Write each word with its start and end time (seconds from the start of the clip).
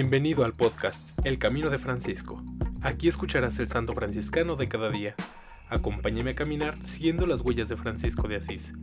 Bienvenido 0.00 0.44
al 0.44 0.52
podcast 0.52 1.18
El 1.26 1.38
Camino 1.38 1.70
de 1.70 1.76
Francisco. 1.76 2.40
Aquí 2.82 3.08
escucharás 3.08 3.58
el 3.58 3.68
santo 3.68 3.94
franciscano 3.94 4.54
de 4.54 4.68
cada 4.68 4.90
día. 4.90 5.16
Acompáñame 5.68 6.30
a 6.30 6.34
caminar 6.36 6.78
siguiendo 6.86 7.26
las 7.26 7.40
huellas 7.40 7.68
de 7.68 7.76
Francisco 7.76 8.28
de 8.28 8.36
Asís. 8.36 8.74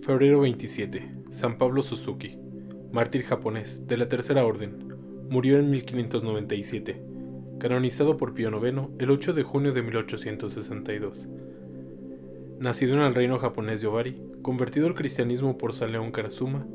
Febrero 0.00 0.40
27. 0.40 1.16
San 1.30 1.58
Pablo 1.58 1.82
Suzuki, 1.82 2.38
mártir 2.96 3.24
japonés 3.24 3.86
de 3.86 3.98
la 3.98 4.08
Tercera 4.08 4.46
Orden, 4.46 5.28
murió 5.28 5.58
en 5.58 5.68
1597, 5.70 6.98
canonizado 7.58 8.16
por 8.16 8.32
Pío 8.32 8.48
IX 8.48 8.88
el 8.98 9.10
8 9.10 9.34
de 9.34 9.42
junio 9.42 9.74
de 9.74 9.82
1862. 9.82 11.28
Nacido 12.58 12.94
en 12.94 13.02
el 13.02 13.14
reino 13.14 13.38
japonés 13.38 13.82
de 13.82 13.88
Obari, 13.88 14.22
convertido 14.40 14.86
al 14.86 14.94
cristianismo 14.94 15.58
por 15.58 15.74
San 15.74 15.92
León 15.92 16.10
Karasuma, 16.10 16.66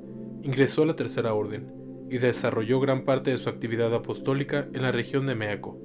ingresó 0.44 0.84
a 0.84 0.86
la 0.86 0.96
Tercera 0.96 1.34
Orden 1.34 1.74
y 2.12 2.20
desarrolló 2.20 2.80
gran 2.80 3.04
parte 3.04 3.32
de 3.32 3.38
su 3.38 3.50
actividad 3.50 3.92
apostólica 3.92 4.68
en 4.74 4.84
la 4.84 4.92
región 4.92 5.26
de 5.26 5.34
Meako, 5.34 5.80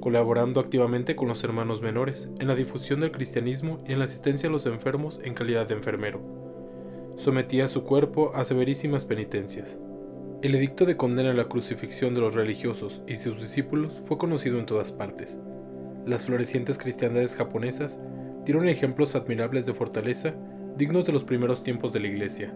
colaborando 0.00 0.58
activamente 0.58 1.14
con 1.14 1.28
los 1.28 1.44
hermanos 1.44 1.80
menores 1.80 2.28
en 2.40 2.48
la 2.48 2.56
difusión 2.56 2.98
del 2.98 3.12
cristianismo 3.12 3.84
y 3.86 3.92
en 3.92 4.00
la 4.00 4.06
asistencia 4.06 4.48
a 4.48 4.52
los 4.52 4.66
enfermos 4.66 5.20
en 5.22 5.34
calidad 5.34 5.68
de 5.68 5.74
enfermero 5.74 6.43
sometía 7.16 7.68
su 7.68 7.84
cuerpo 7.84 8.32
a 8.34 8.44
severísimas 8.44 9.04
penitencias. 9.04 9.78
El 10.42 10.54
edicto 10.54 10.84
de 10.84 10.96
condena 10.96 11.30
a 11.30 11.34
la 11.34 11.48
crucifixión 11.48 12.14
de 12.14 12.20
los 12.20 12.34
religiosos 12.34 13.02
y 13.06 13.16
sus 13.16 13.40
discípulos 13.40 14.02
fue 14.04 14.18
conocido 14.18 14.58
en 14.58 14.66
todas 14.66 14.92
partes. 14.92 15.38
Las 16.06 16.26
florecientes 16.26 16.76
cristiandades 16.76 17.34
japonesas 17.34 17.98
dieron 18.44 18.68
ejemplos 18.68 19.14
admirables 19.14 19.64
de 19.64 19.72
fortaleza 19.72 20.34
dignos 20.76 21.06
de 21.06 21.12
los 21.12 21.24
primeros 21.24 21.62
tiempos 21.62 21.92
de 21.92 22.00
la 22.00 22.08
Iglesia. 22.08 22.52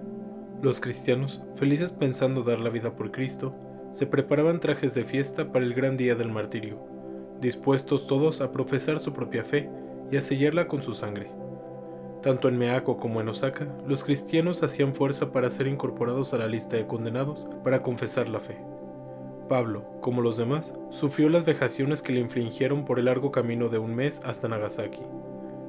Los 0.60 0.80
cristianos, 0.80 1.44
felices 1.54 1.92
pensando 1.92 2.42
dar 2.42 2.58
la 2.58 2.70
vida 2.70 2.96
por 2.96 3.12
Cristo, 3.12 3.54
se 3.92 4.06
preparaban 4.06 4.60
trajes 4.60 4.94
de 4.94 5.04
fiesta 5.04 5.52
para 5.52 5.64
el 5.64 5.72
gran 5.72 5.96
día 5.96 6.14
del 6.14 6.30
martirio, 6.30 6.84
dispuestos 7.40 8.06
todos 8.06 8.40
a 8.40 8.52
profesar 8.52 8.98
su 8.98 9.12
propia 9.12 9.44
fe 9.44 9.70
y 10.10 10.16
a 10.16 10.20
sellarla 10.20 10.66
con 10.66 10.82
su 10.82 10.94
sangre. 10.94 11.30
Tanto 12.28 12.48
en 12.48 12.58
Meako 12.58 12.98
como 12.98 13.22
en 13.22 13.28
Osaka, 13.30 13.66
los 13.86 14.04
cristianos 14.04 14.62
hacían 14.62 14.94
fuerza 14.94 15.32
para 15.32 15.48
ser 15.48 15.66
incorporados 15.66 16.34
a 16.34 16.36
la 16.36 16.46
lista 16.46 16.76
de 16.76 16.86
condenados 16.86 17.46
para 17.64 17.80
confesar 17.80 18.28
la 18.28 18.38
fe. 18.38 18.58
Pablo, 19.48 19.82
como 20.02 20.20
los 20.20 20.36
demás, 20.36 20.74
sufrió 20.90 21.30
las 21.30 21.46
vejaciones 21.46 22.02
que 22.02 22.12
le 22.12 22.20
infligieron 22.20 22.84
por 22.84 22.98
el 22.98 23.06
largo 23.06 23.32
camino 23.32 23.70
de 23.70 23.78
un 23.78 23.94
mes 23.94 24.20
hasta 24.26 24.46
Nagasaki. 24.46 25.00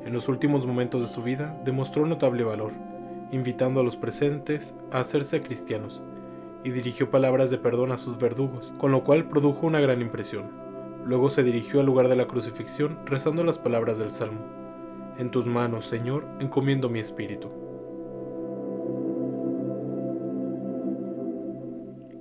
En 0.03 0.11
los 0.11 0.27
últimos 0.27 0.65
momentos 0.65 0.99
de 0.99 1.07
su 1.07 1.23
vida 1.23 1.57
demostró 1.63 2.05
notable 2.05 2.43
valor, 2.43 2.73
invitando 3.31 3.79
a 3.79 3.83
los 3.85 3.95
presentes 3.95 4.75
a 4.91 4.99
hacerse 4.99 5.41
cristianos, 5.41 6.03
y 6.65 6.71
dirigió 6.71 7.09
palabras 7.09 7.51
de 7.51 7.57
perdón 7.57 7.93
a 7.93 7.97
sus 7.97 8.17
verdugos, 8.17 8.73
con 8.79 8.91
lo 8.91 9.05
cual 9.05 9.29
produjo 9.29 9.65
una 9.65 9.79
gran 9.79 10.01
impresión. 10.01 10.51
Luego 11.05 11.29
se 11.29 11.41
dirigió 11.41 11.79
al 11.79 11.85
lugar 11.85 12.09
de 12.09 12.17
la 12.17 12.27
crucifixión 12.27 12.99
rezando 13.05 13.45
las 13.45 13.57
palabras 13.57 13.97
del 13.97 14.11
Salmo. 14.11 14.58
En 15.19 15.31
tus 15.31 15.45
manos, 15.45 15.85
Señor, 15.85 16.25
encomiendo 16.39 16.87
mi 16.87 16.99
espíritu. 16.99 17.49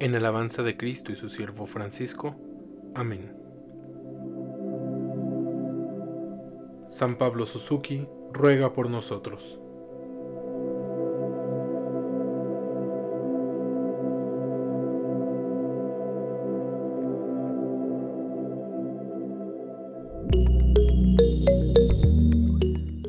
En 0.01 0.17
alabanza 0.17 0.65
de 0.65 0.77
Cristo 0.77 1.13
y 1.13 1.15
su 1.15 1.29
siervo 1.29 1.67
Francisco. 1.67 2.35
Amén. 2.97 3.37
San 6.89 7.19
Pablo 7.19 7.47
Suzuki 7.47 8.09
ruega 8.33 8.73
por 8.73 8.91
nosotros. 8.91 9.61